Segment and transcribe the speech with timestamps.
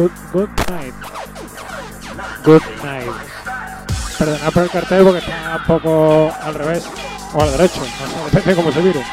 [0.00, 0.94] Good night.
[2.42, 3.06] Good, night.
[4.18, 6.88] Perdonad por el cartel porque está un poco al revés
[7.34, 7.80] o al derecho.
[7.80, 9.04] No sé, depende de cómo se mire.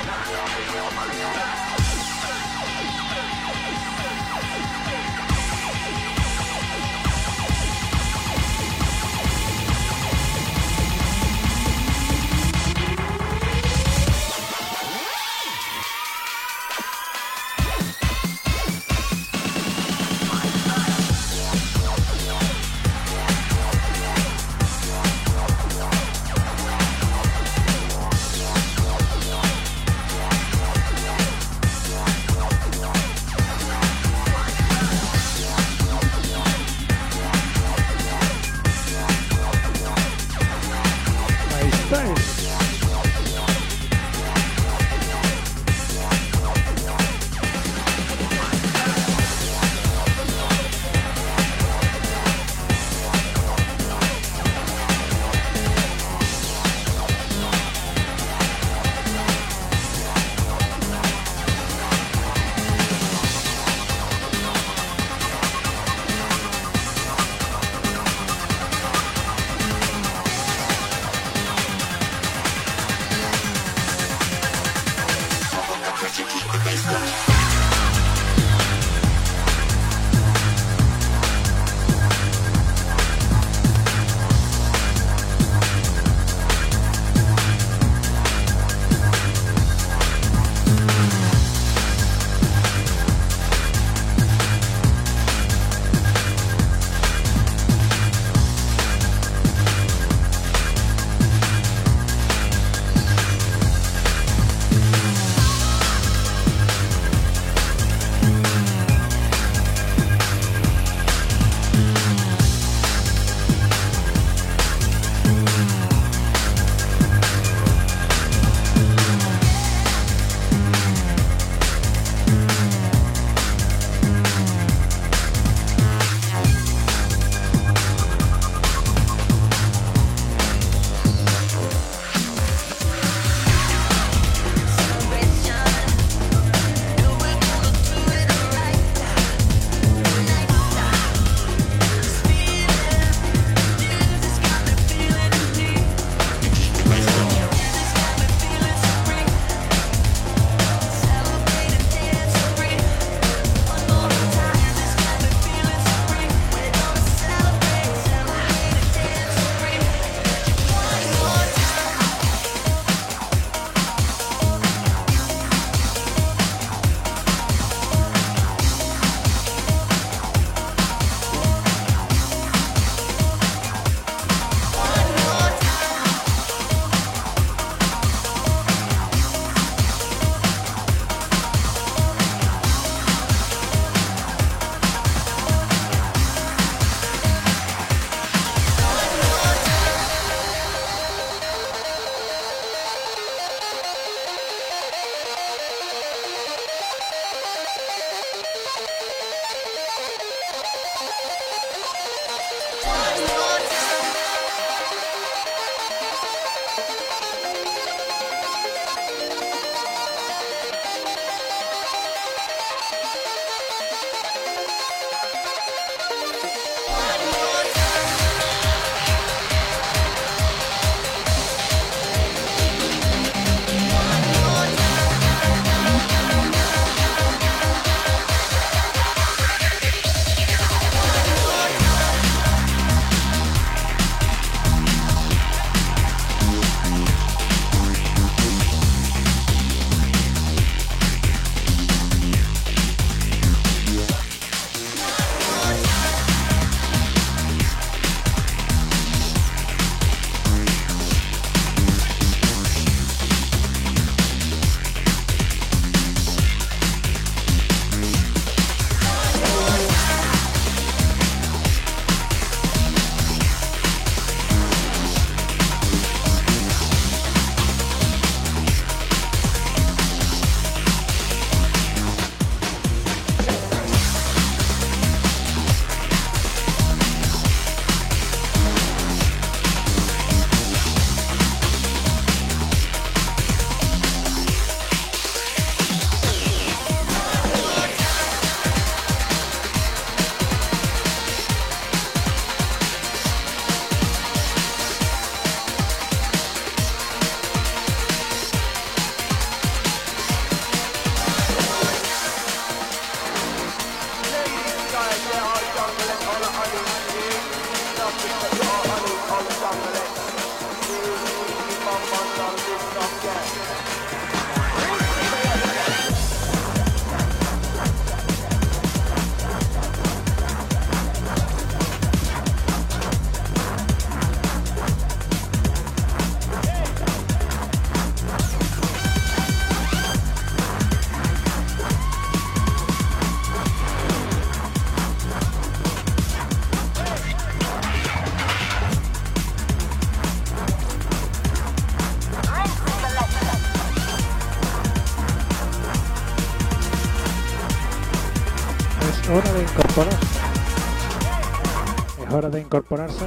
[352.68, 353.26] Incorporarse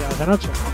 [0.00, 0.71] ya de noche.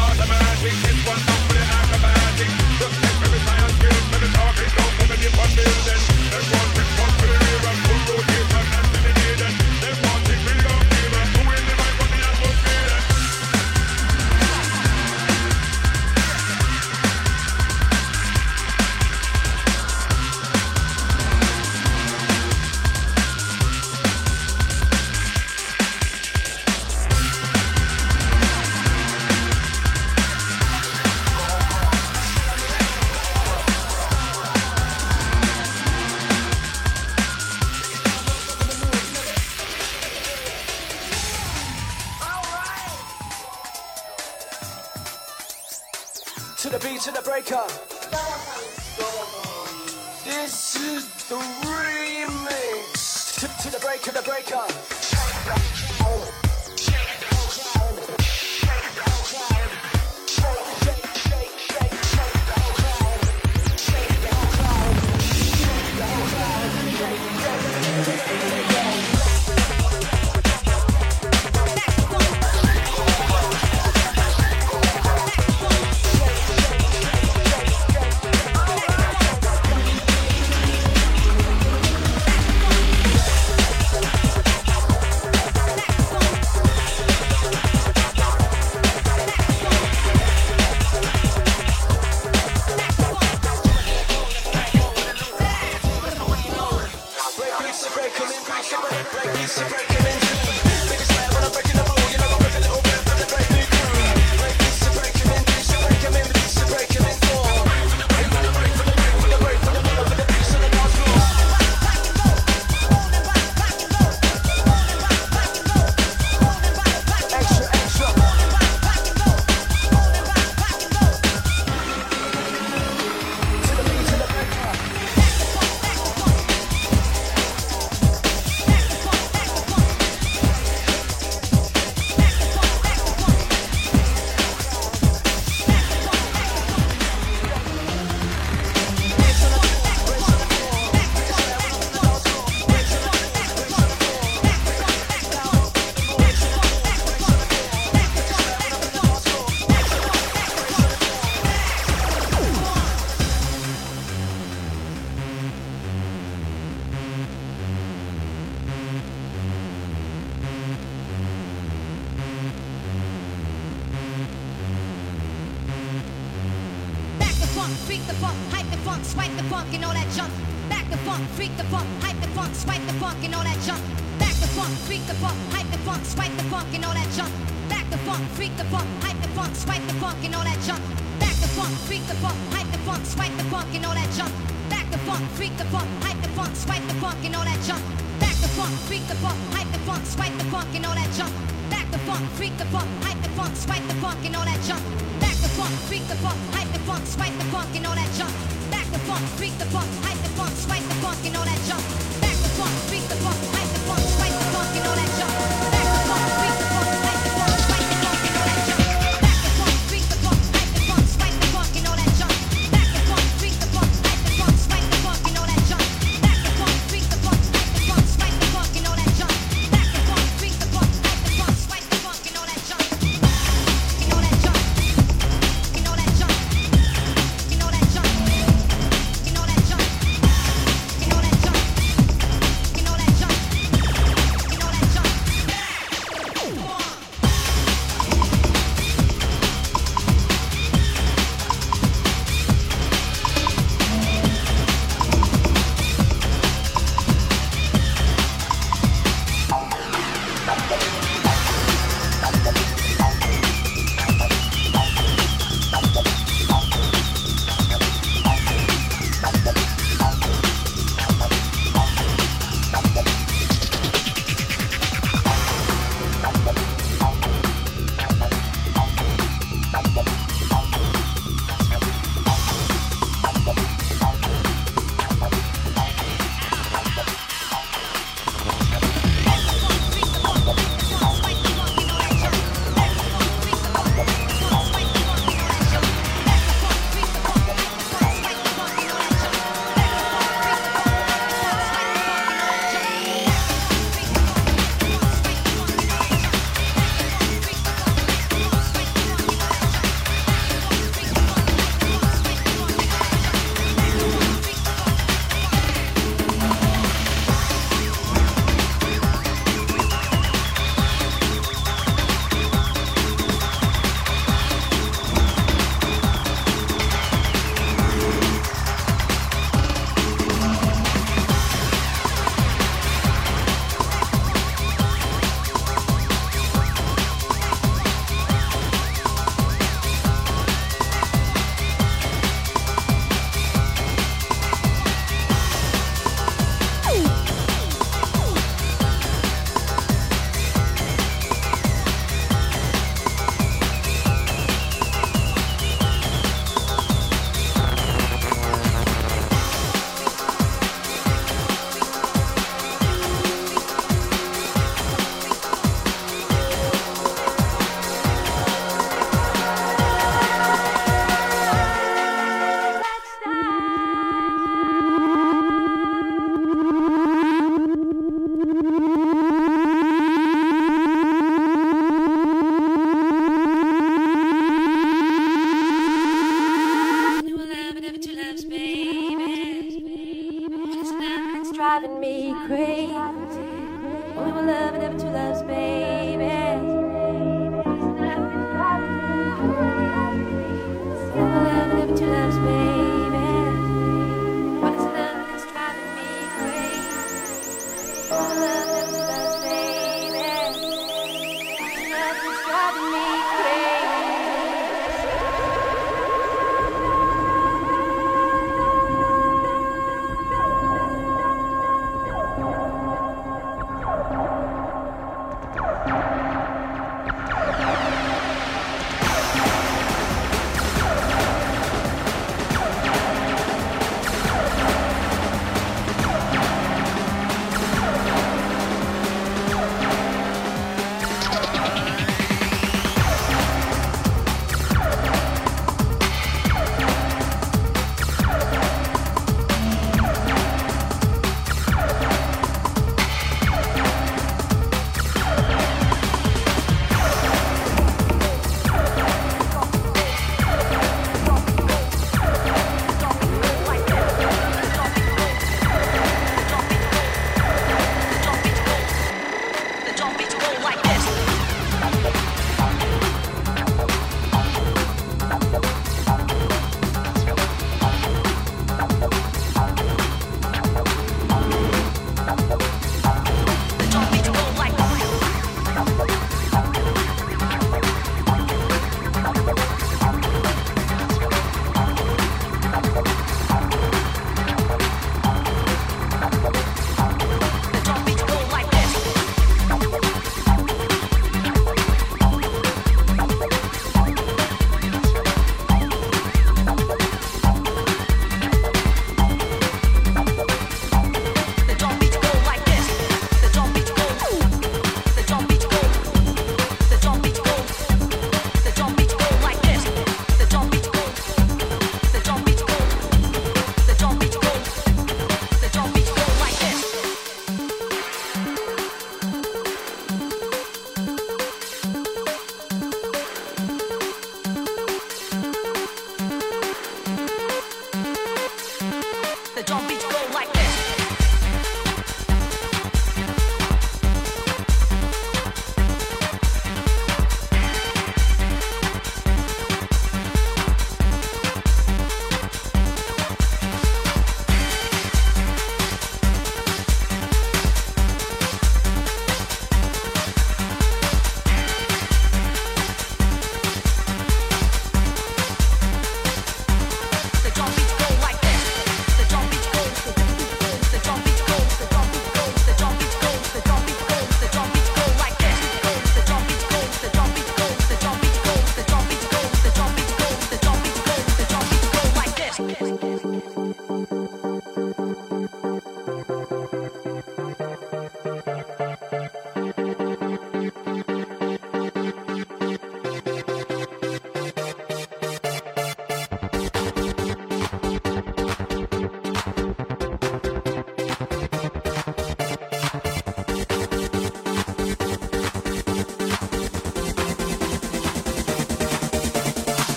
[0.00, 0.49] North America.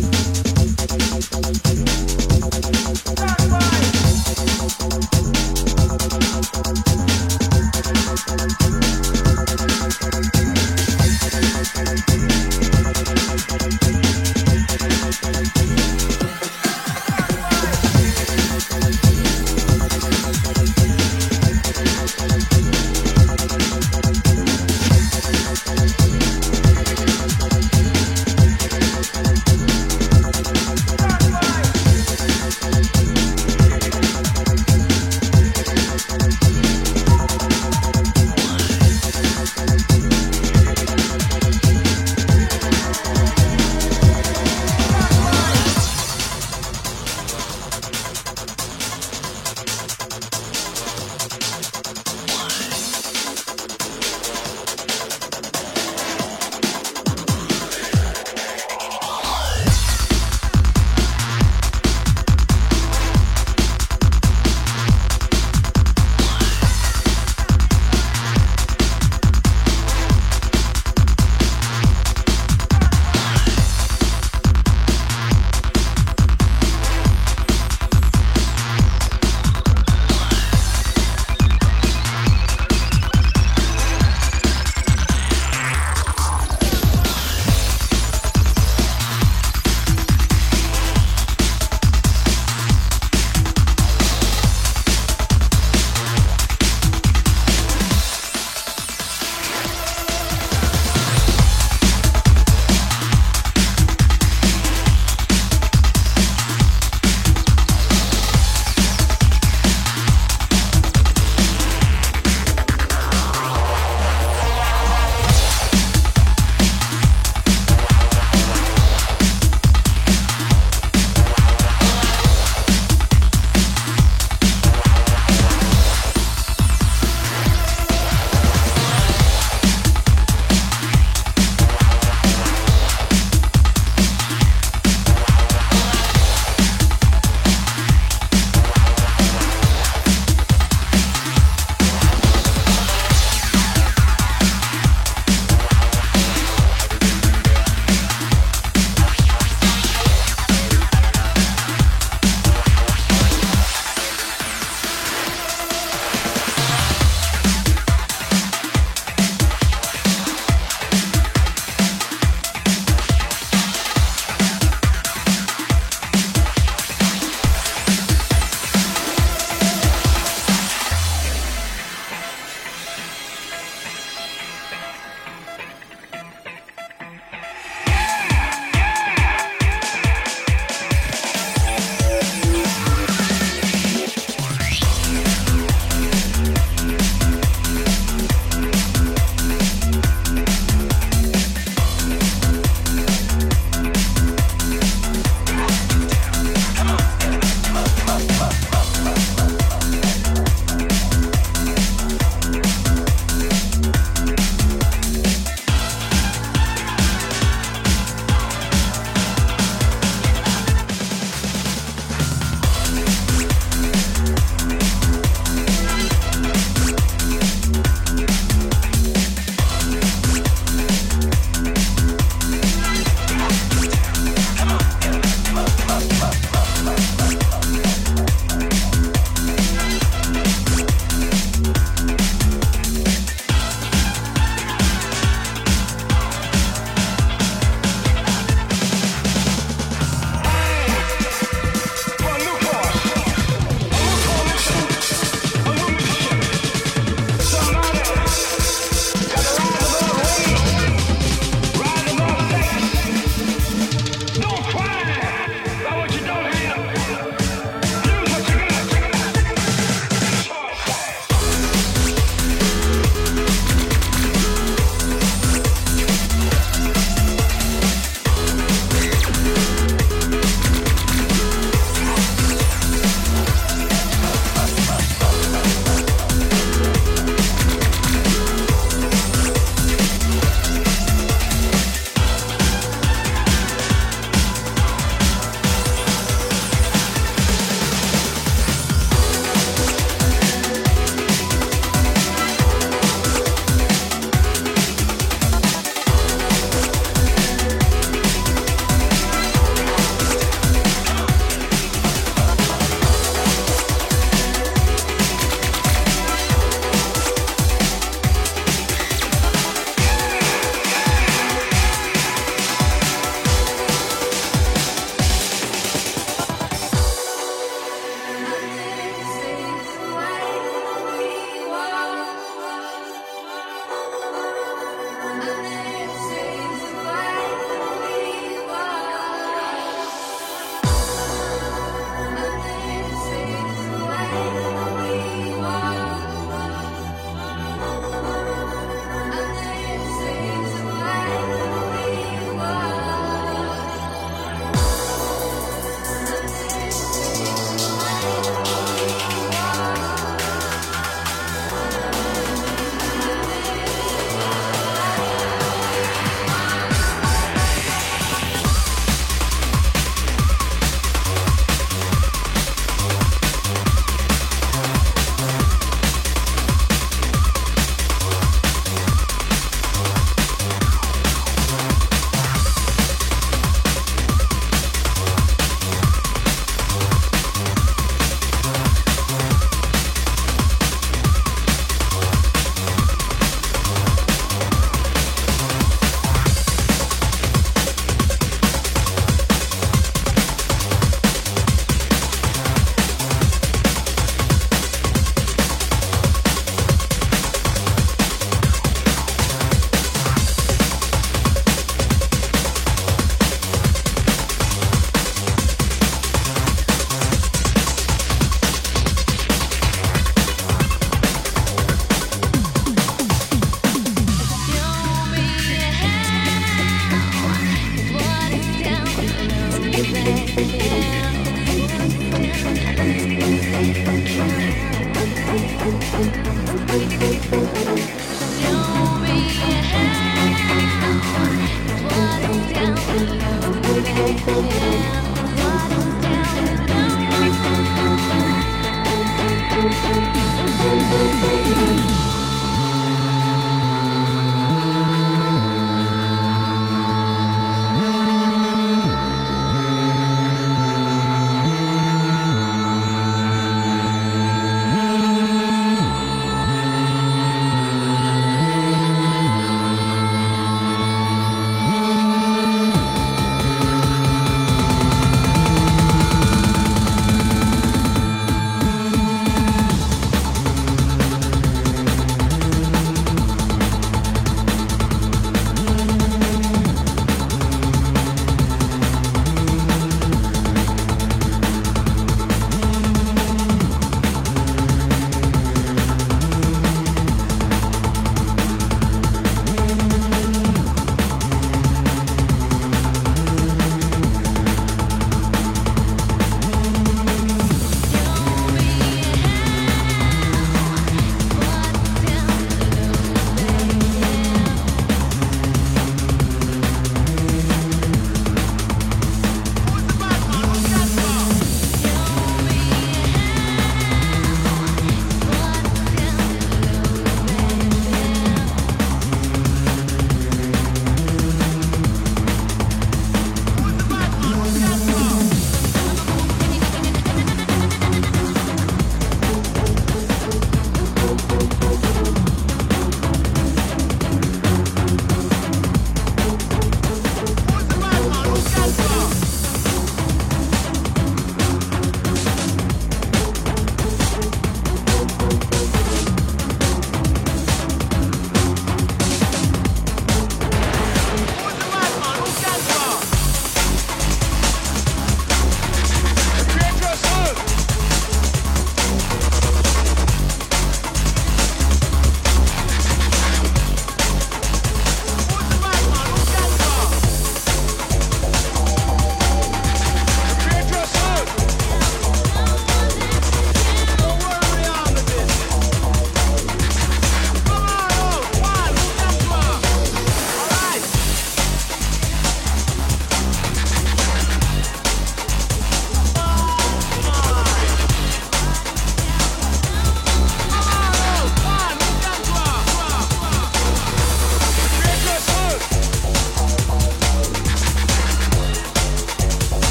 [0.00, 0.23] Bye.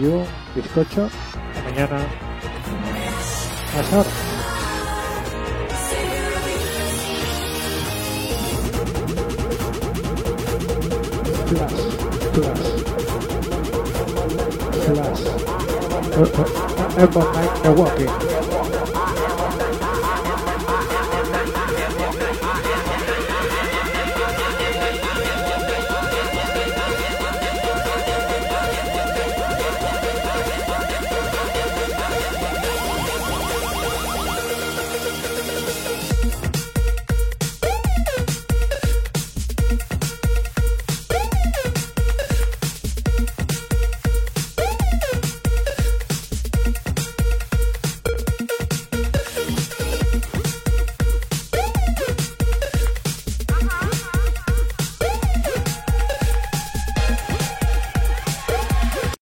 [0.00, 0.24] you,
[0.54, 1.08] bizcocho.
[1.64, 2.06] Mañana.
[3.76, 4.10] Hasta ahora.
[11.46, 11.80] Flash,
[14.84, 15.24] flash,